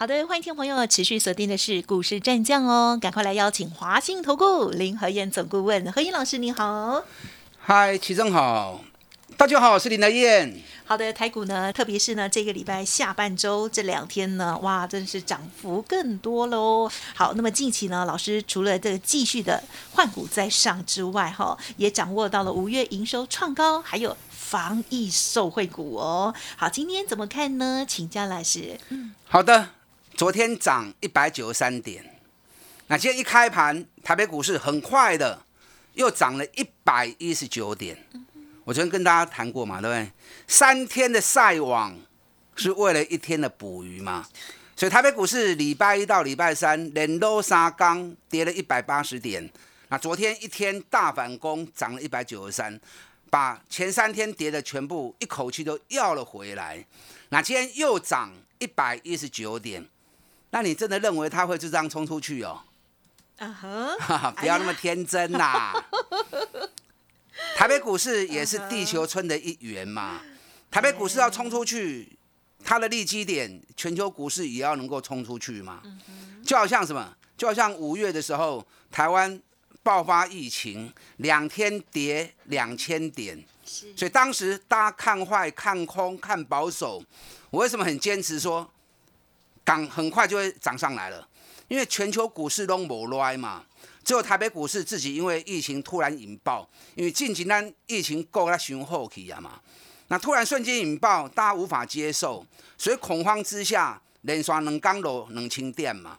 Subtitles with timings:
[0.00, 7.02] 好的，欢迎听众朋友持续锁定的是股市战将哦，赶快来邀请华信投顾林和燕总顾问何燕老师，你好。
[7.58, 8.80] 嗨，齐正好，
[9.36, 10.62] 大家好，我是林和燕。
[10.84, 16.88] 好的，台股呢，特别是呢这个礼拜下半周这两天呢，哇，真是涨幅更多喽。
[17.16, 19.60] 好，那么近期呢，老师除了这个继续的
[19.90, 26.32] 换股在上之外，哈，也掌握到了五月营收创高，还有防疫受惠股哦。
[26.56, 27.84] 好，今天怎么看呢？
[27.86, 28.78] 请教老师。
[28.90, 29.70] 嗯，好的。
[30.18, 32.04] 昨天涨一百九十三点，
[32.88, 35.46] 那今天一开盘，台北股市很快的
[35.92, 37.96] 又涨了一百一十九点。
[38.64, 40.10] 我昨天跟大家谈过嘛，对不对？
[40.48, 41.96] 三天的晒网
[42.56, 44.26] 是为了一天的捕鱼嘛，
[44.74, 49.48] 所以台北股市礼拜一到礼拜三连都杀刚跌了一百八十点。
[49.86, 52.80] 那昨天一天大反攻，涨了一百九十三，
[53.30, 56.84] 把前三天跌的全部一口气都要了回来。
[57.28, 59.86] 那今天又涨一百一十九点。
[60.50, 62.60] 那你真的认为他会就这样冲出去哦？
[63.38, 63.48] 啊
[64.00, 65.72] 哈，不要那么天真呐！
[67.56, 70.20] 台北股市也是地球村的一员嘛。
[70.70, 72.18] 台北股市要冲出去，
[72.64, 75.80] 它的利基点，全球股市也要能够冲出去嘛。
[76.44, 77.14] 就好像什么？
[77.36, 79.40] 就好像五月的时候，台湾
[79.82, 83.40] 爆发疫情，两天跌两千点，
[83.96, 87.02] 所以当时大家看坏、看空、看保守。
[87.50, 88.68] 我为什么很坚持说？
[89.68, 91.28] 涨很快就会涨上来了，
[91.68, 93.62] 因为全球股市都没来嘛，
[94.02, 99.60] 只有台北股市自己因为疫情突然引爆，因为近几年疫情够它雄厚起啊嘛，
[100.06, 102.46] 那突然瞬间引爆，大家无法接受，
[102.78, 106.18] 所以恐慌之下连刷能刚落能清点嘛，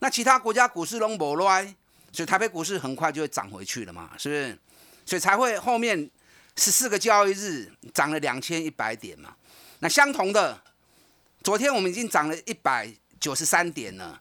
[0.00, 1.74] 那其他国家股市都没来，
[2.12, 4.58] 所以台北股市很快就会涨回去了嘛，是不是？
[5.06, 6.10] 所以才会后面
[6.54, 9.34] 十四个交易日涨了两千一百点嘛，
[9.78, 10.62] 那相同的。
[11.42, 12.86] 昨天我们已经涨了一百
[13.18, 14.20] 九十三点了，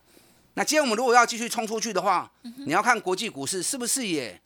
[0.53, 2.31] 那今天我们如果要继续冲出去的话，
[2.65, 4.39] 你要看国际股市是不是也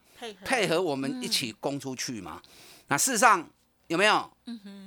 [0.43, 2.41] 配合我们一起攻出去嘛？
[2.87, 3.47] 那事实上
[3.87, 4.27] 有没有？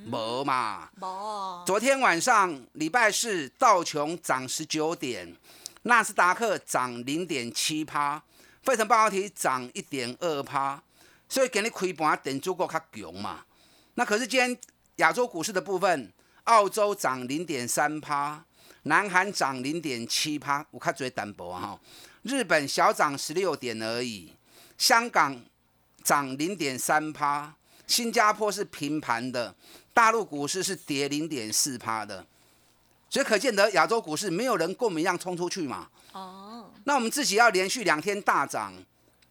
[0.04, 0.88] 没嘛。
[0.96, 1.64] 没。
[1.64, 5.36] 昨天晚上礼拜四道琼涨十九点，
[5.82, 8.20] 纳斯达克涨零点七趴，
[8.62, 10.82] 费城半导体涨一点二趴，
[11.28, 13.44] 所以给你开盘点足够较强嘛。
[13.94, 14.58] 那可是今天
[14.96, 16.12] 亚洲股市的部分。
[16.46, 18.44] 澳洲涨零点三趴，
[18.84, 21.78] 南韩涨零点七趴，我看最单薄哈。
[22.22, 24.32] 日本小涨十六点而已，
[24.78, 25.40] 香港
[26.04, 27.52] 涨零点三趴，
[27.86, 29.54] 新加坡是平盘的，
[29.92, 32.24] 大陆股市是跌零点四趴的，
[33.10, 35.88] 所以可见得亚洲股市没有人跟我们一样冲出去嘛。
[36.12, 38.72] 哦，那我们自己要连续两天大涨，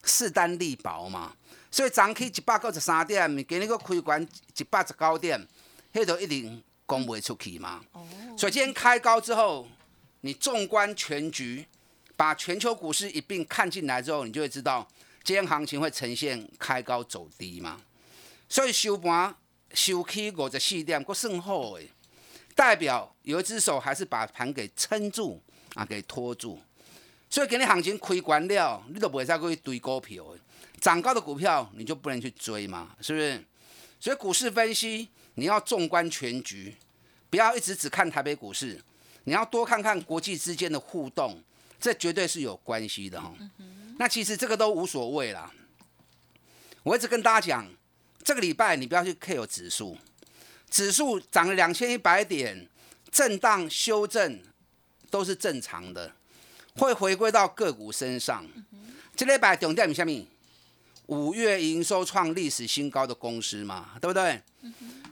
[0.03, 1.33] 势单力薄嘛，
[1.71, 4.21] 所以涨起一百九十三点，今日个开关
[4.57, 5.47] 一百十九点，
[5.93, 6.61] 迄就一定。
[6.85, 7.81] 攻不会出去嘛？
[7.93, 8.05] 哦，
[8.37, 9.67] 所以今天开高之后，
[10.21, 11.65] 你纵观全局，
[12.15, 14.87] 把全球股市一并看进来之后，你就会知道
[15.23, 17.81] 今天行情会呈现开高走低嘛。
[18.47, 19.35] 所以收盘
[19.73, 21.89] 收起五十四点，够算好诶，
[22.53, 25.41] 代表有一只手还是把盘给撑住
[25.73, 26.61] 啊，给拖住。
[27.29, 30.39] 所以今天行情开关了，你都不会再去堆股票诶，
[30.79, 33.43] 涨高的股票你就不能去追嘛，是不是？
[33.99, 35.09] 所以股市分析。
[35.35, 36.75] 你要纵观全局，
[37.29, 38.81] 不要一直只看台北股市，
[39.25, 41.41] 你要多看看国际之间的互动，
[41.79, 43.33] 这绝对是有关系的哈。
[43.97, 45.51] 那其实这个都无所谓啦。
[46.83, 47.73] 我一直跟大家讲，
[48.23, 49.97] 这个礼拜你不要去 care 指数，
[50.69, 52.69] 指数涨了两千一百点，
[53.11, 54.41] 震荡修正
[55.09, 56.13] 都是正常的，
[56.75, 58.45] 会回归到个股身上。
[59.15, 60.25] 这礼拜重点是什么？
[61.07, 64.41] 五月营收创历史新高的公司嘛，对不对？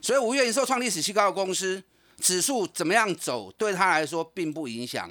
[0.01, 1.83] 所以五月营收创历史新高的公司，
[2.19, 5.07] 指数怎么样走，对他来说并不影响。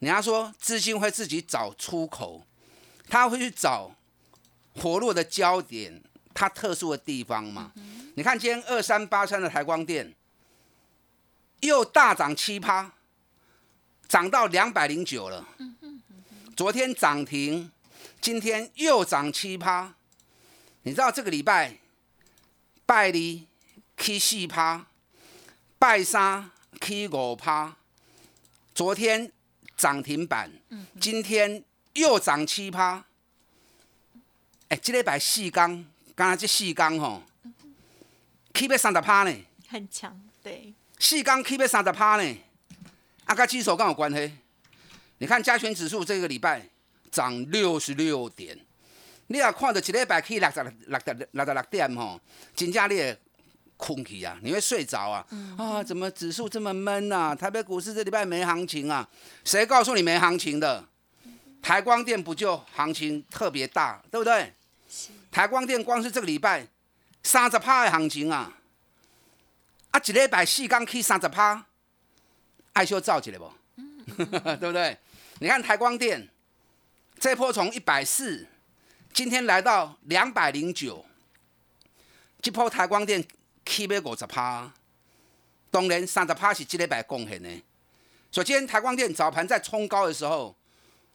[0.00, 2.44] 人家说资金会自己找出口，
[3.08, 3.90] 他会去找
[4.74, 6.02] 活络的焦点，
[6.34, 7.72] 它特殊的地方嘛。
[8.14, 10.14] 你看今天二三八三的台光电
[11.60, 12.92] 又大涨七趴，
[14.08, 15.46] 涨到两百零九了。
[16.56, 17.70] 昨天涨停。
[18.20, 19.94] 今天又涨七趴，
[20.82, 21.76] 你知道这个礼拜
[22.84, 24.86] 拜二起四趴，
[25.78, 26.50] 拜三
[26.80, 27.76] 起五趴，
[28.74, 29.32] 昨天
[29.76, 30.50] 涨停板，
[31.00, 31.62] 今天
[31.94, 33.04] 又涨七趴。
[34.68, 35.84] 哎，这礼拜四刚，
[36.14, 37.22] 刚才这四刚吼，
[38.52, 39.34] 起要三十趴呢，
[39.68, 42.36] 很强，对，四刚起要三十趴呢，
[43.24, 44.32] 啊，跟指数跟有关系。
[45.18, 46.68] 你看加权指数这个礼拜
[47.10, 48.58] 涨六十六点，
[49.28, 52.20] 你也看到一礼拜去六十六六六十六点吼，
[52.54, 53.18] 真正你会
[53.76, 55.26] 困去啊，你会睡着啊，
[55.56, 57.34] 啊，怎么指数这么闷啊？
[57.34, 59.08] 台北股市这礼拜没行情啊？
[59.44, 60.84] 谁告诉你没行情的？
[61.60, 64.52] 台光电不就行情特别大，对不对？
[65.30, 66.66] 台光电光是这个礼拜
[67.22, 68.52] 三十趴的行情啊，
[69.90, 71.66] 啊，一礼拜四天去三十趴，
[72.72, 73.52] 爱修造起来不？
[74.16, 74.96] 对不对？
[75.40, 76.28] 你看台光电
[77.20, 78.46] 这波从一百四，
[79.12, 81.04] 今天来到两百零九，
[82.40, 83.24] 这波台光电
[83.64, 84.72] 起码五十趴，
[85.70, 87.50] 当然三十趴是这礼拜贡献的。
[88.30, 90.54] 首先台光电早盘在冲高的时候。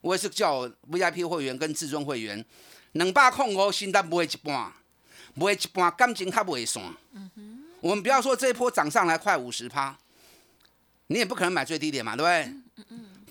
[0.02, 2.46] 我也是叫 VIP 会员跟至尊会员，
[2.92, 4.74] 两百控五，新单卖一半，
[5.34, 6.84] 卖一半感情较袂散。
[7.80, 9.98] 我们不要说这一波涨上来快五十趴，
[11.08, 12.63] 你也不可能买最低点嘛，对不对？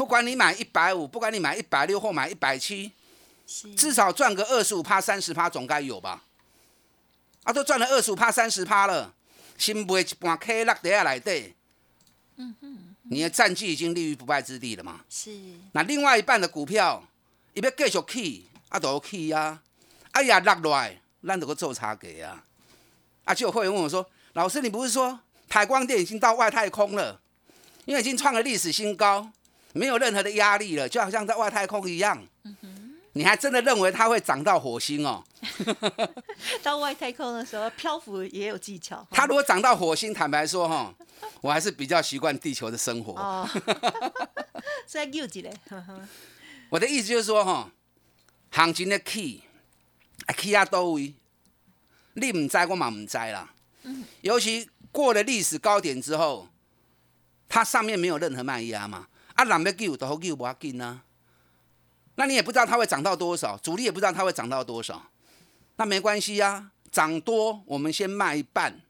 [0.03, 2.91] 不管你买一百五，不管你买一百六或买一百七，
[3.77, 6.25] 至少赚个二十五趴、三十趴总该有吧？
[7.45, 9.15] 啊，都赚了二十五趴、三十趴了，
[9.57, 11.55] 先卖一半 K 落底下来底。
[12.35, 12.97] 嗯哼。
[13.05, 15.03] 你的战绩已经立于不败之地了嘛？
[15.09, 15.31] 是。
[15.71, 17.05] 那另外一半的股票，
[17.55, 19.63] 伊要继续起，啊都起啊，
[20.11, 22.43] 哎呀落落来，咱就个做差价啊。
[23.27, 24.05] 啊，就有会员问我说
[24.35, 27.21] ：“老师，你不是说台光电已经到外太空了？
[27.85, 29.31] 因为已经创了历史新高，
[29.73, 32.79] 没有任何的压力了，就好像在外太空一样。”嗯。
[33.15, 35.23] 你还真的认为它会涨到火星哦？
[36.65, 39.07] 到外太空的时候漂浮也有技巧。
[39.11, 40.95] 它如果涨到火星，坦白说哈。
[41.43, 43.13] 我还是比较习惯地球的生活。
[43.21, 43.49] 哦，
[44.87, 45.53] 再救几嘞。
[46.71, 47.71] 我的意思就是说，哈，
[48.51, 49.43] 行情的 key，
[50.27, 51.15] 啊 key 啊多位，
[52.15, 53.53] 你唔知我嘛唔知啦。
[53.83, 54.05] 嗯。
[54.23, 56.49] 尤其过了历史高点之后，
[57.49, 61.03] 它上面没有任何卖压嘛，啊，人要救都好救不要紧啊。
[62.17, 65.03] 那你也不知道它会涨到多少，主力也不知道它会涨到多少，
[65.77, 68.81] 那没关系呀，涨多我们先卖一半。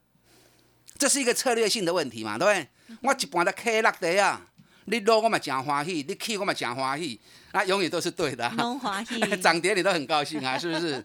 [0.97, 2.99] 这是一个策略性的问题嘛，对不对？
[3.01, 4.45] 我一般的 K 落地啊，
[4.85, 7.19] 你落我嘛真欢喜，你起我嘛真欢喜，
[7.51, 8.47] 那永远都是对的。
[8.57, 11.03] 拢欢喜， 涨跌你都很高兴啊，是不是？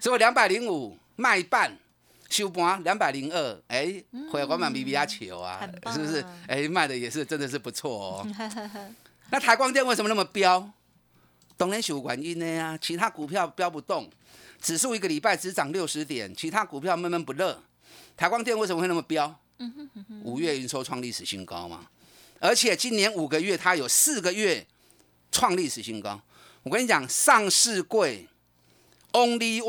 [0.00, 1.76] 所以两百零五卖一半
[2.28, 6.24] 收盘两百零二，哎，回我们比比亚球啊，是不是？
[6.46, 8.26] 哎，卖的也是真的是不错哦。
[9.30, 10.70] 那台光电为什么那么飙？
[11.56, 14.08] 当然是有原因的呀，其他股票飙不动，
[14.60, 17.62] 指数一个礼拜只涨六十点，其他股票闷闷不乐。
[18.16, 19.38] 台光电为什么会那么飙？
[20.22, 21.86] 五月营收创历史新高嘛，
[22.38, 24.64] 而且今年五个月它有四个月
[25.32, 26.20] 创历史新高。
[26.62, 28.28] 我跟你讲，上市贵
[29.12, 29.60] ，Only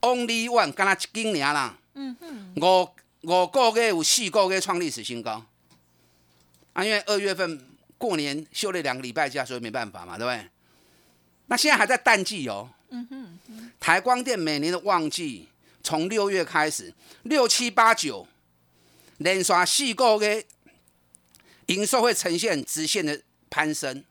[0.00, 2.88] One，Only One，干那今年啦，五
[3.22, 5.44] 五个月有四个月创历史新高。
[6.72, 7.66] 啊，因为二月份
[7.98, 10.48] 过年休了两个礼拜假，所以没办法嘛，对不对？
[11.46, 12.70] 那现在还在淡季哦。
[13.78, 15.48] 台光电每年的旺季。
[15.82, 16.92] 从六月开始，
[17.22, 18.28] 六七八九
[19.16, 20.44] 连续四个月
[21.68, 23.18] 营收会呈现直线的
[23.48, 24.04] 攀升。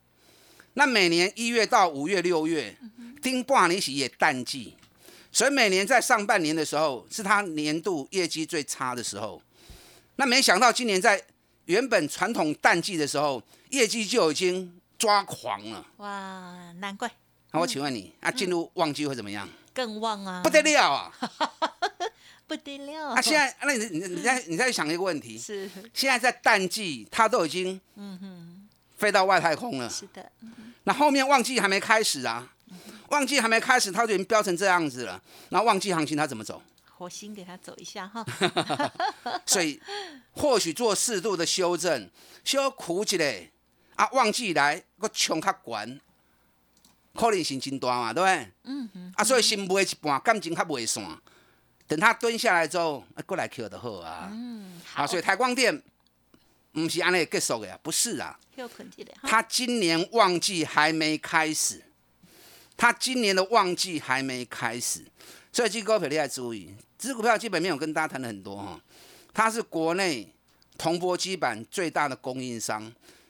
[0.73, 2.75] 那每年一月到五月、六月，
[3.21, 4.75] 丁半年是也淡季，
[5.31, 9.41] 所以每年在上半年的时候是他年度业绩最差的时候。
[10.15, 11.23] 那没想到今年在
[11.65, 15.85] 原本传统淡季的时候，业绩就已经抓狂了。
[15.97, 17.09] 哇，难怪。
[17.51, 19.47] 那我请问你，那进入旺季会怎么样？
[19.73, 20.41] 更旺啊！
[20.43, 21.11] 不得了啊！
[22.47, 23.09] 不得了！
[23.09, 25.37] 啊，现在那你你你在你在想一个问题？
[25.37, 29.89] 是现在在淡季，它都已经嗯哼飞到外太空了。
[29.89, 30.31] 是的。
[30.83, 32.51] 那后面旺季还没开始啊，
[33.09, 35.21] 旺季还没开始，它就已经飙成这样子了。
[35.49, 36.61] 那旺季行情它怎么走？
[36.97, 38.25] 火星给它走一下哈。
[39.45, 39.81] 所以
[40.31, 42.09] 或许做适度的修正，
[42.43, 43.49] 修苦起来
[43.95, 45.99] 啊，旺季来个冲较悬。
[47.15, 48.51] 可能性真大嘛，对不对？
[48.63, 49.13] 嗯嗯。
[49.15, 51.03] 啊，所以先卖一半，感情较袂散。
[51.87, 54.29] 等他蹲下来之后，啊，过来 Q 就好啊。
[54.31, 54.79] 嗯。
[54.85, 55.03] 好。
[55.03, 55.81] 啊，所以台光电
[56.71, 58.37] 不是安尼结束的啊，不是啊。
[59.23, 61.83] 他今年旺季还没开始，
[62.79, 65.03] 他今年的旺季还没开始，
[65.51, 66.73] 所以这股票你要注意。
[66.97, 68.79] 这股票基本面我跟大家谈了很多哈，
[69.33, 70.33] 它是国内
[70.77, 72.89] 铜箔基板最大的供应商。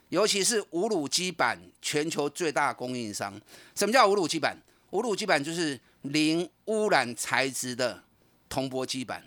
[0.09, 3.33] 尤其是无卤基板全球最大供应商。
[3.75, 4.55] 什么叫无卤基板？
[4.91, 8.03] 无卤基板就是零污染材质的
[8.47, 9.23] 铜箔基板。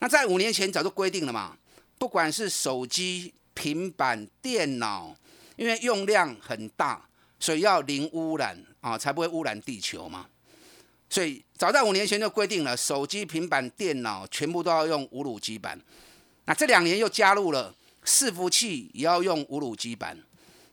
[0.00, 1.56] 那在五年前早就规定了嘛，
[1.98, 5.16] 不管是手机、平板、电脑，
[5.56, 7.08] 因为用量很大，
[7.40, 10.26] 所以要零污染啊，才不会污染地球嘛。
[11.08, 15.80] 所以早在五年前就规定了，手机、平板电脑全部都要用无卤基板。
[16.44, 17.74] 那这两年又加入了
[18.04, 20.18] 伺服器也要用无卤基板。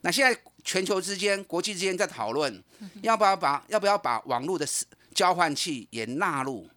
[0.01, 2.61] 那现在全球之间、国际之间在讨论，
[3.01, 4.67] 要不要把要不要把网络的
[5.15, 6.67] 交换器也纳入？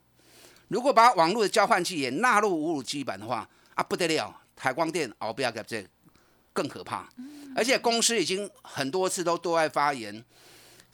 [0.69, 5.85] 如果把网络的交换器也纳入无卤基板的话，啊不得了，台光电哦不要给这
[6.53, 7.09] 更可怕。
[7.55, 10.23] 而且公司已经很多次都对外发言，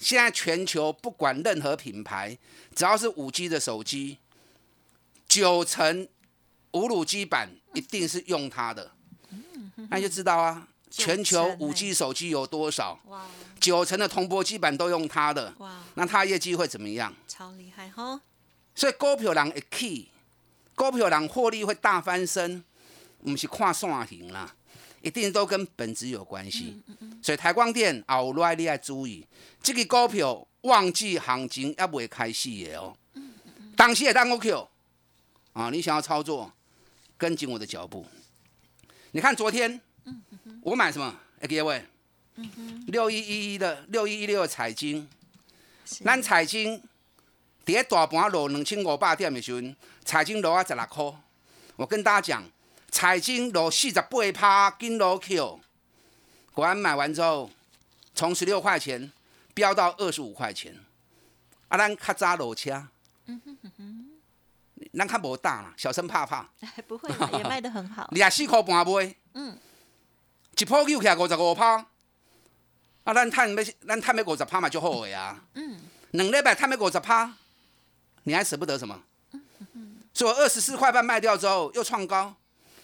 [0.01, 2.37] 现在全球不管任何品牌，
[2.75, 4.17] 只要是五 G 的手机，
[5.27, 6.07] 九成
[6.71, 8.91] 五卤基板一定是用它的，
[9.89, 10.67] 那你就知道啊。
[10.93, 12.99] 全球五 G 手机有多少？
[13.05, 13.25] 哇！
[13.61, 15.53] 九成的铜箔基板都用它的。
[15.59, 15.81] 哇！
[15.93, 17.13] 那它业绩会怎么样？
[17.29, 18.19] 超厉害哈！
[18.75, 20.09] 所以股票人一 key，
[20.75, 22.61] 股票人获利会大翻身，
[23.23, 24.53] 不是看线型啦，
[25.01, 26.81] 一定都跟本质有关系。
[27.21, 29.25] 所以台光电后来你要注意，
[29.61, 32.95] 这个股票旺季行情还未开始的哦。
[33.75, 34.67] 当时也当 OQ，
[35.53, 36.51] 啊，你想要操作，
[37.17, 38.05] 跟紧我的脚步。
[39.11, 39.81] 你看昨天。
[40.63, 41.19] 我买什么？
[41.39, 41.83] 哎，各位，
[42.87, 45.07] 六一一一的六一一六的彩金，
[45.85, 46.81] 咱彩金
[47.65, 49.61] 跌大盘落两千五百点的时候，
[50.05, 51.03] 彩金落啊十六块。
[51.77, 52.43] 我跟大家讲，
[52.91, 55.59] 彩金落四十八趴，金落 Q。
[56.53, 57.49] 果然买完之后，
[58.13, 59.11] 从十六块钱
[59.53, 60.77] 飙到二十五块钱。
[61.69, 62.85] 啊，咱较早落车，
[63.27, 64.05] 嗯哼哼哼，
[64.93, 66.49] 咱较无大啦，小生怕怕。
[66.85, 68.09] 不会，也卖得很好。
[68.11, 69.15] 廿四块半卖。
[69.33, 69.57] 嗯。
[70.57, 71.77] 一波救起来五十五趴，
[73.05, 75.41] 啊，咱赚要咱赚要五十趴嘛就好个啊。
[75.53, 75.79] 嗯。
[76.11, 77.33] 两礼拜赚要五十趴，
[78.23, 79.01] 你还舍不得什么？
[80.13, 82.35] 所以二十四块半卖掉之后又创高，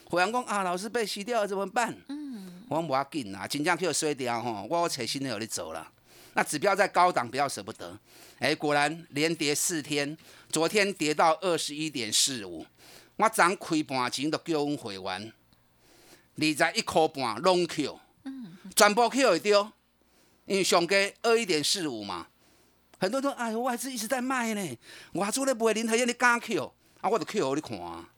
[0.09, 1.95] 虎阳公啊，老师被洗掉了怎么办？
[2.07, 2.63] 嗯。
[2.69, 5.87] 我无要紧啊，真正去衰掉吼，我找新的有你走了。
[6.33, 7.97] 那指标在高档，不要舍不得。
[8.39, 10.17] 哎，果然连跌四天，
[10.49, 12.65] 昨天跌到二十一点四五，
[13.15, 15.33] 我昨开盘前都叫阮会员。
[16.39, 17.99] 二在一块半拢 Q，
[18.75, 19.71] 全部 Q 会丢，
[20.45, 22.27] 因为上价二一点四五嘛。
[22.99, 24.77] 很多人说：“哎，外资一直在卖呢，
[25.13, 26.73] 我做咧卖林和燕，你敢 Q？
[27.01, 28.09] 啊，我就 Q 给你看啊。”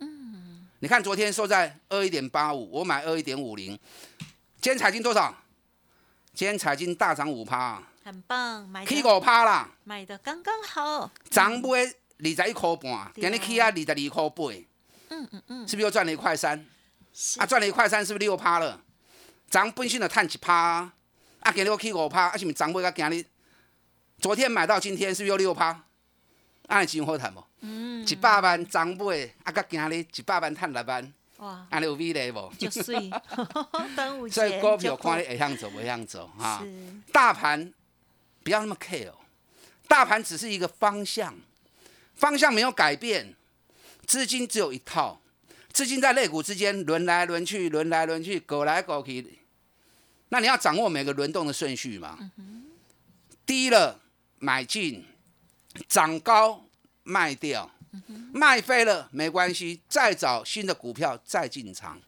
[0.79, 3.77] 嗯，你看昨天收在二一点八五，我买二一点五零。
[4.61, 5.35] 今天彩金多少？
[6.33, 11.11] 今天彩金大涨五趴，很棒，买起五趴啦，买的刚刚好。
[11.29, 14.43] 涨买二十一块半，今日起啊二十二块八，
[15.09, 16.65] 嗯嗯嗯，是不是又赚了一块三？
[17.37, 18.81] 啊，赚了一块三，是不是六趴了？
[19.49, 20.91] 涨本身的赚一趴，
[21.39, 23.25] 啊，今日我去五趴，啊，是不是涨买到今日？
[24.19, 25.83] 昨天买到今天，是不是又六趴？
[26.69, 27.43] 安尼真好谈无？
[27.61, 32.53] 嗯，一百万涨买，啊，到今日一百万赚六万，哇，安尼有美丽无？
[32.59, 33.09] 就水，
[33.95, 34.35] 端午节。
[34.35, 36.63] 所以股票看你会向走，会向走哈。
[37.11, 37.73] 大盘
[38.43, 39.11] 不要那么 care，
[39.87, 41.35] 大盘只是一个方向，
[42.13, 43.33] 方向没有改变，
[44.05, 45.19] 资金只有一套。
[45.73, 49.39] 资金在肋股之间轮来轮去，轮来轮去，狗来狗去。
[50.29, 52.17] 那你要掌握每个轮动的顺序嘛？
[53.45, 53.99] 低了
[54.37, 55.03] 买进，
[55.87, 56.65] 涨高
[57.03, 57.69] 卖掉，
[58.33, 61.99] 卖飞了没关系，再找新的股票再进场。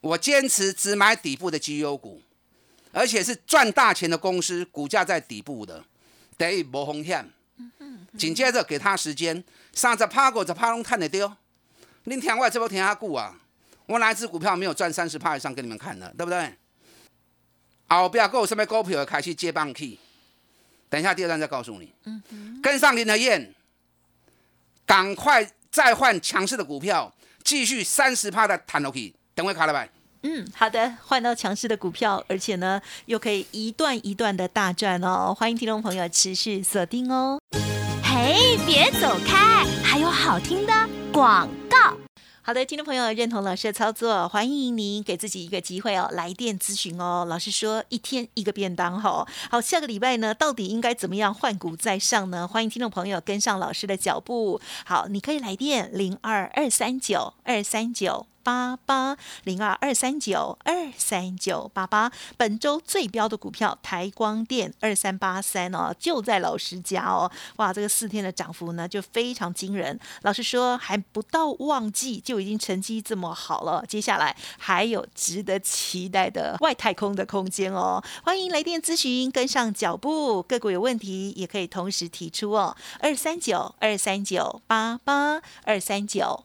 [0.00, 2.22] 我坚持只买底部的绩优股，
[2.92, 5.84] 而且是赚大钱的公司，股价在底部的，
[6.36, 7.30] 等于无风险。
[8.16, 11.30] 紧接着给他时间，三十趴股就趴拢探得丢。
[12.06, 13.38] 恁听我这波听下久啊，
[13.86, 16.54] 我哪一只股票没有赚三十趴以上给你们看的，对不对？
[17.88, 19.98] 后边还有什么股票开始接棒去？
[20.90, 21.90] 等一下第二段再告诉你。
[22.04, 23.54] 嗯跟上林德燕，
[24.84, 27.10] 赶快再换强势的股票，
[27.42, 29.14] 继续三十趴的弹落去。
[29.34, 29.86] 等会卡了吧。
[30.22, 35.34] 嗯，好的，换到强势的股票，而且呢又可以一段一段的大赚哦。
[35.34, 37.40] 欢迎听众朋友持续锁定哦。
[38.02, 41.48] 嘿，别走开，还有好听的广。
[42.42, 47.26] 好的，听众朋友认同老师的操作，欢迎您给自己一个机会哦，来电咨询哦。
[47.28, 49.28] 老师说一天一个便当吼。
[49.50, 52.48] 好，下个礼拜呢，到底应该怎么样换股再上呢？
[52.48, 54.58] 欢迎听众朋友跟上老师的脚步。
[54.86, 58.26] 好，你可以来电零二二三九二三九。
[58.42, 67.30] 八八零二二三九二三九八八，本周最标的股票台光电二三八三哦，就在老师家哦。
[67.56, 69.98] 哇，这个四天的涨幅呢，就非常惊人。
[70.22, 78.02] 老师说还不到旺季就已经成绩这么好了，接下来还有值得期待的外太空的空间哦。
[78.24, 82.76] 欢迎来电咨询，跟上脚步，个股有问题也可以同时提出哦。
[83.00, 86.44] 二三九二三九八八二三九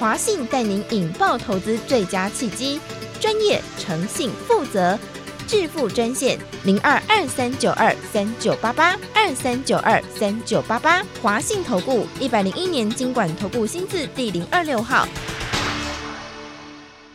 [0.00, 2.80] 华信带您引爆投资最佳契机，
[3.20, 4.98] 专业、诚信、负责，
[5.46, 15.06] 致富专线零二二三九二三九八八二三九二三九八八，华信投顾一百零一年经管投顾新字第零二六号。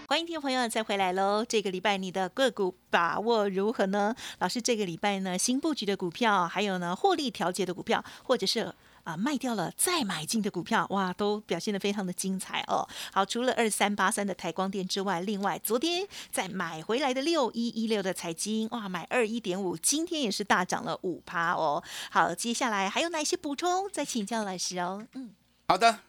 [0.07, 1.43] 欢迎听众朋友再回来喽！
[1.43, 4.15] 这个礼拜你的个股把握如何呢？
[4.37, 8.71] 老师，这个礼拜呢，新布局的股票，还有呢，获利调节的股票，或者是
[9.05, 12.85] 啊卖掉了再买进的股票，哇，都表现的非常的精彩哦。
[13.13, 21.81] 好，除了二三八三的台光电之外，另外昨天再买回来的六一一六的彩金，哇，买二一点五，今天也是大涨了五趴哦。
[22.11, 23.89] 好，接下来还有哪些补充？
[23.91, 25.07] 再请教老师哦。
[25.13, 25.29] 嗯，
[25.69, 25.99] 好的，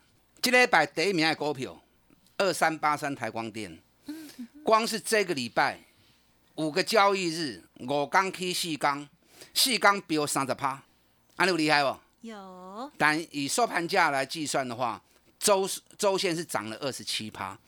[0.42, 1.80] 今天摆第一名的股票
[2.38, 3.78] 二三八三台光电。
[4.64, 5.78] 光是这个礼拜
[6.56, 9.08] 五个交易日，五缸 K 四缸，
[9.54, 10.82] 四缸飙三十趴，
[11.36, 12.05] 安有厉害不？
[12.26, 12.90] 有。
[12.98, 15.00] 但以收盘价来计算的话，
[15.38, 15.68] 周
[15.98, 17.58] 周线是涨了二十七趴，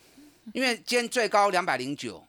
[0.52, 2.22] 因为今天最高两百零九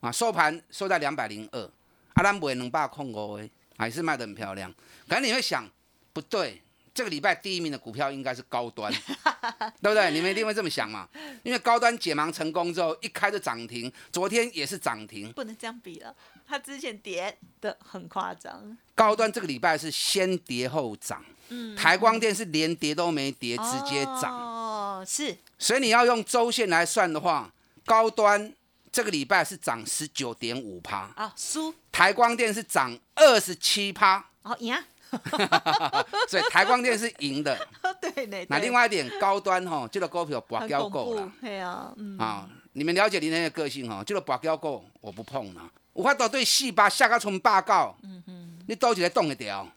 [0.00, 1.70] 啊，收盘收在两百零二，
[2.14, 4.72] 阿兰买两百空五诶，还是卖得很漂亮。
[5.08, 5.68] 可能你会想，
[6.12, 6.62] 不对。
[6.94, 8.92] 这个礼拜第一名的股票应该是高端，
[9.80, 10.10] 对不对？
[10.10, 11.08] 你们一定会这么想嘛？
[11.42, 15.32] 因为高端解盲成功之后，一开就涨停，昨天也是涨停。
[15.32, 16.14] 不能这样比了，
[16.46, 18.76] 它之前跌的很夸张。
[18.94, 24.30] 高端这个礼拜是先跌后涨，嗯，台光电是连跌都没跌，直接涨。
[24.30, 25.36] 哦，是。
[25.58, 27.50] 所以你要用周线来算的话，
[27.86, 28.52] 高端
[28.92, 31.10] 这个礼拜是涨十九点五趴。
[31.16, 31.74] 啊，输。
[31.90, 34.22] 台光电是涨二十七趴。
[34.42, 34.76] 哦，赢。
[36.28, 37.68] 所以台光电是赢的，
[38.00, 38.46] 对对。
[38.48, 42.18] 那另外一点高端哈，这个股票拔胶够了，对啊，嗯。
[42.18, 45.70] 啊，你们了解林人的个性哈，这个拔胶够我不碰了。
[45.92, 49.68] 我法度对四八下个从八告，嗯哼，你都起来动一条，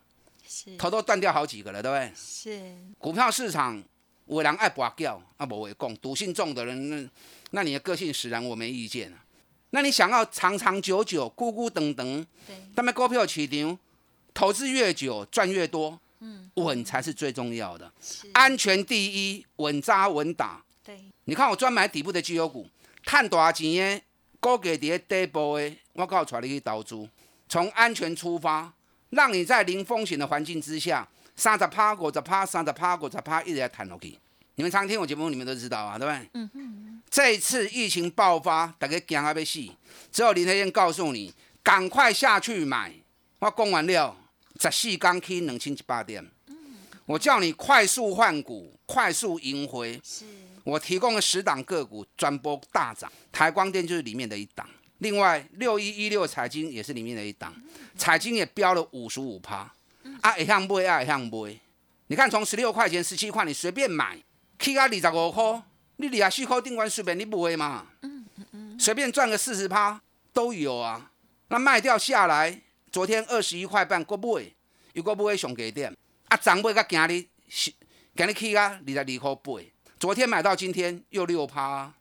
[0.47, 2.11] 是头都断掉好几个了，对不对？
[2.15, 2.75] 是。
[2.97, 3.83] 股票市场
[4.27, 7.09] 有人爱拔掉，啊不会讲，赌性重的人，那
[7.51, 9.13] 那你的个性使然，我没意见
[9.71, 13.77] 那你想要长长久久、孤孤等等，对，他们股票市场。
[14.35, 17.89] 投资越久赚越多，嗯，稳才是最重要的，
[18.33, 20.61] 安全第一，稳扎稳打。
[20.83, 22.67] 对，你看我专买底部的绩优股，
[23.01, 24.01] 赚多少钱的，
[24.41, 27.09] 高给跌底部的，我告诉你去投资，
[27.47, 28.73] 从安全出发，
[29.11, 34.19] 让你在零风险的环境之下，三十趴、五十趴、三十趴、五十趴，一直在谈落去。
[34.55, 36.29] 你们常听我节目，你们都知道啊，对不对？
[36.33, 37.01] 嗯哼。
[37.09, 39.65] 这一次疫情爆发，大家惊啊要死，
[40.11, 42.91] 只有林德燕告诉你，赶快下去买。
[43.39, 44.17] 我讲完了。
[44.59, 46.25] 十四刚去两千一百点，
[47.05, 49.99] 我叫你快速换股，快速赢回。
[50.03, 50.25] 是，
[50.63, 53.11] 我提供了十档个股，专播大涨。
[53.31, 54.67] 台光电就是里面的一档，
[54.99, 57.53] 另外六一一六彩金也是里面的一档，
[57.97, 59.71] 彩金也飙了五十五趴。
[60.21, 61.59] 啊，一向买啊，一向买。
[62.07, 64.17] 你看，从十六块钱、十七块，你随便买
[64.57, 65.63] 去啊二十五块，
[65.97, 67.87] 你二十四块定完随便你买嘛。
[68.01, 71.11] 嗯嗯嗯，随便赚个四十趴都有啊。
[71.49, 72.61] 那卖掉下来。
[72.95, 74.49] 昨天二十一块半，国买，
[74.93, 75.93] 又国买上低点，
[76.29, 77.27] 啊，涨买到今日，
[78.15, 79.61] 今日起啊二十二块八，
[79.99, 81.93] 昨天买到今天又六趴，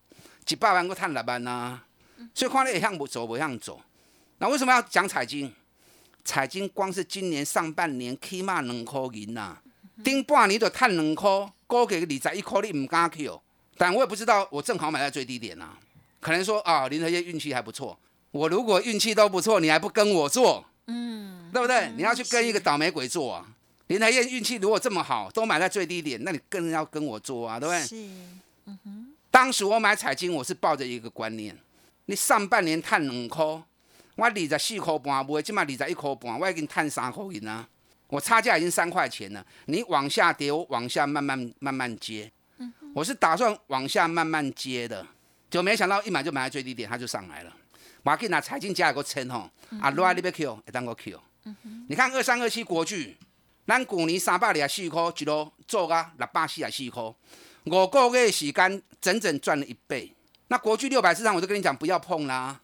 [0.48, 1.80] 一百万我赚六万呐，
[2.32, 3.82] 所以看你会向不走，不向走。
[4.38, 5.52] 那为什么要讲彩金？
[6.24, 9.58] 彩金光是今年上半年起码两块银呐，
[10.04, 11.28] 顶半年就赚两块，
[11.66, 13.42] 估计二十一块你唔敢去哦。
[13.76, 15.70] 但我也不知道，我正好买在最低点呐，
[16.20, 17.98] 可能说啊，林和业运气还不错。
[18.30, 20.64] 我如果运气都不错，你还不跟我做？
[20.86, 21.90] 嗯，对不对？
[21.96, 23.46] 你要去跟一个倒霉鬼做啊！
[23.86, 27.82] 林台燕运气如果这么好，都买在最低点，那你更要跟我做啊，对不对？
[27.82, 27.96] 是，
[28.66, 29.14] 嗯哼。
[29.30, 31.56] 当时我买彩金，我是抱着一个观念：
[32.06, 33.64] 你上半年赚两块，我
[34.16, 37.68] 二十四块半买，今嘛二十一块半，我已经赚三块银啊！
[38.08, 42.30] 我差价已经三块钱了，你往下跌，我往下慢慢慢慢接。
[42.58, 45.04] 嗯我是打算往下慢慢接的，
[45.50, 47.52] 就没想到一买就买在最低点，它就上来了。
[48.04, 51.18] 马可以拿财经加一个称吼，啊，落来你要 Q，会当个 Q。
[51.88, 53.16] 你看二三二七国巨，
[53.66, 57.02] 咱去年三百二十四块一路做啊六百四十四块，
[57.64, 60.14] 五个月时间整整赚了一倍。
[60.48, 62.60] 那国巨六百市场，我就跟你讲不要碰啦。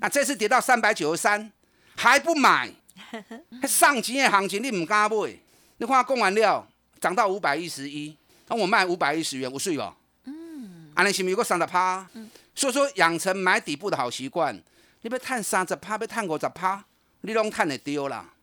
[0.00, 1.52] 那这次跌到三百九十三，
[1.94, 2.72] 还不买？
[3.68, 5.38] 上级的行情你唔敢买？
[5.76, 6.66] 你看供完料
[6.98, 8.16] 涨到五百一十一，
[8.48, 9.94] 那我卖五百一十元，我睡吧？
[10.24, 12.06] 嗯，安尼是不是有个三十趴？
[12.54, 14.58] 所以说养成买底部的好习惯，
[15.02, 16.84] 你要探三十趴，要探五十趴，
[17.22, 18.34] 你拢探得丢啦。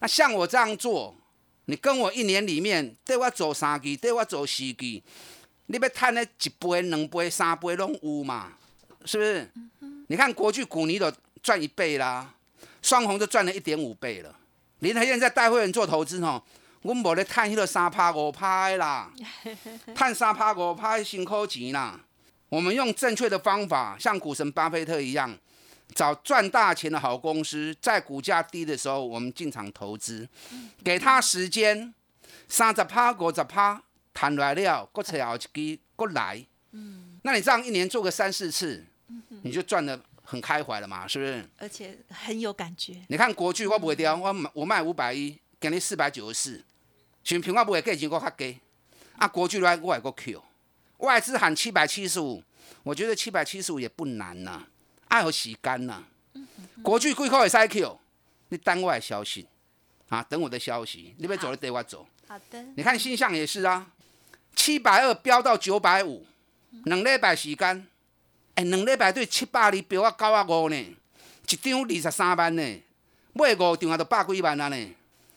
[0.00, 1.14] 那像我这样做，
[1.66, 5.02] 你跟我一年里面对我做三季，对我做四季，
[5.66, 8.52] 你要探那一倍、两倍、三倍拢有嘛？
[9.04, 9.50] 是不是？
[10.08, 12.34] 你看国巨、股尼都赚一倍啦，
[12.82, 14.34] 双红就赚了一点五倍了。
[14.80, 16.42] 林台燕在带会员做投资吼，
[16.82, 19.12] 我无咧探迄个三趴五趴啦，
[19.94, 22.00] 探三趴五趴辛苦钱啦。
[22.48, 25.38] 我们用正确的方法，像股神巴菲特一样，
[25.94, 30.28] 找赚大钱的好公司，在股价低的时候，我们进场投资，
[30.84, 31.94] 给他时间，
[32.48, 33.82] 三十趴、五十趴，
[34.14, 36.46] 谈来了，过找后一支过来。
[36.72, 38.84] 嗯，那你这样一年做个三四次，
[39.42, 41.44] 你就赚的很开怀了嘛，是不是？
[41.58, 42.96] 而且很有感觉。
[43.08, 46.64] 你看国巨我不会掉，我买我卖五百一，给你四百九十四，
[47.24, 48.60] 全平我不会价钱我较低，
[49.16, 50.42] 啊国巨来我还个 Q。
[50.98, 52.42] 外资喊七百七十五，
[52.82, 54.64] 我觉得七百七十五也不难呐，
[55.10, 56.02] 爱和洗干呐。
[56.82, 58.00] 国巨贵口也塞 Q，
[58.48, 59.46] 你等我的消息
[60.08, 62.06] 啊，等我的消息，你别走了得我走。
[62.26, 62.62] 好的。
[62.74, 63.86] 你看新象也是啊，
[64.56, 66.26] 七百二飙到九百五，
[66.84, 67.86] 两礼拜时间，
[68.54, 72.82] 哎，两礼拜对七百二飙啊九啊五呢，一张二十三万呢，
[73.34, 74.88] 买五张啊都百几万啊呢。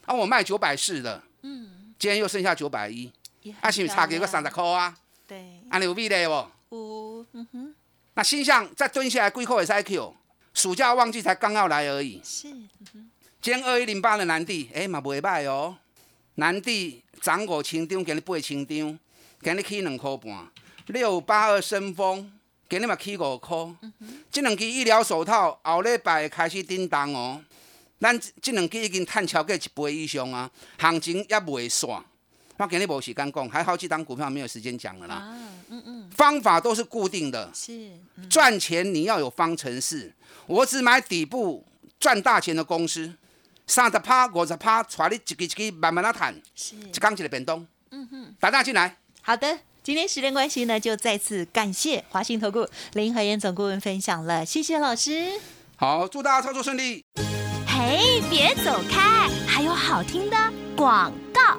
[0.05, 3.11] 啊，我卖九百四的，嗯，今天又剩下九百一，
[3.59, 4.95] 啊，是不是差几个三十块啊？
[5.27, 6.31] 对，安尼有比例不？
[6.75, 7.72] 有，嗯哼，
[8.15, 10.13] 那新象再蹲下来，贵扣也是 IQ，
[10.53, 12.21] 暑假旺季才刚要来而已。
[12.23, 12.47] 是，
[12.93, 13.09] 嗯，
[13.41, 15.75] 今天二一零八的南地，哎嘛袂歹哦。
[16.35, 18.99] 南地涨五千张，今日八千张，
[19.41, 20.47] 今日起两块半。
[20.87, 22.31] 六八二升风，
[22.69, 23.57] 今日嘛起五块。
[24.31, 27.41] 这两支医疗手套后礼拜开始叮当哦。
[27.99, 31.89] 咱这两支已经探超过一倍以上啊，行情也未散。
[32.57, 35.15] 我给你无时间讲，还好几档股票没有时间讲了啦。
[35.15, 35.37] 啊，
[35.69, 40.13] 嗯嗯，方法都是固定的，是，嗯赚钱你要有方程式。
[40.45, 41.65] 我只买底部
[41.99, 43.13] 赚大钱的公司，
[43.67, 47.65] 三十趴、五十趴，带你一支一支慢慢啊谈，是，一缸一个变动。
[47.91, 48.97] 嗯哼，打大进来。
[49.21, 49.59] 好的。
[49.83, 55.33] 今天时间关系呢，就再次感谢华信投顾林和燕总顾问分享了，谢谢老师。
[55.75, 57.03] 好，祝大家操作顺利。
[57.67, 60.37] 嘿，别走开，还有好听的
[60.77, 61.52] 广告。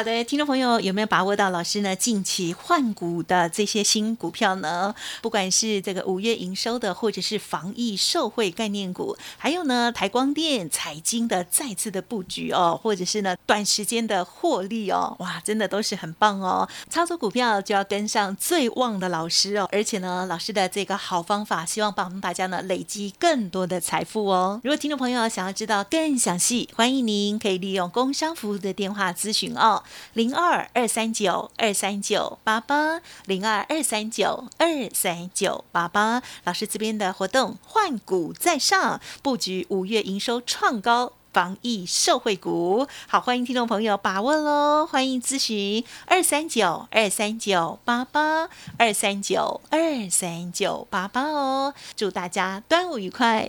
[0.00, 4.94] 好的，听众朋友有没有把握到老师呢近期换股的这些新股票呢？
[5.20, 16.66] 不管是这个五月营收的，或者是防疫受惠概念股，还有呢台光电、彩金的再次的布局哦，或者是呢短时间的获利哦，哇，真的都是很棒哦！
[16.88, 24.58] 操作股票就要跟上最旺的老师哦，而且呢老师的这个好方法，希望帮大家呢累积更多的财富哦。
[24.64, 29.82] 如果听众朋友想要知道更详细，欢迎您可以利用工商服务的电话咨询哦。
[30.12, 36.22] 零二二三九二三九八八，零二二三九二三九八八。
[36.44, 41.12] 老师这边的活动换股在上，布局五月营收创高。
[41.32, 44.84] 防疫受惠股，好，欢迎听众朋友把握喽！
[44.84, 51.72] 欢迎咨询二三九二三九八八二三九二三九八八哦。
[51.94, 53.48] 祝大家端午愉快！